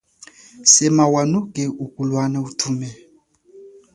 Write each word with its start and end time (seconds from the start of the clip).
Sema 0.73 1.05
wanuke 1.13 1.63
ukulwana 1.85 2.37
utume. 2.47 2.89